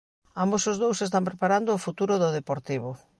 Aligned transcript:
Ambos 0.43 0.63
os 0.71 0.77
dous 0.83 0.99
están 1.07 1.23
preparando 1.29 1.69
o 1.73 1.83
futuro 1.85 2.13
do 2.21 2.29
Deportivo. 2.37 2.89